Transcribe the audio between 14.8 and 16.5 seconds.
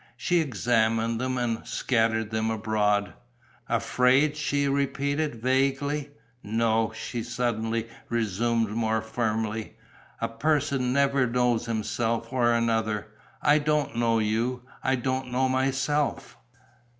I don't know myself."